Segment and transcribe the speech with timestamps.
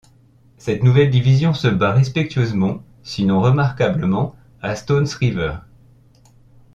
[0.57, 5.57] Cette nouvelle division se bat respectueusement, sinon remarquablement, à Stones River.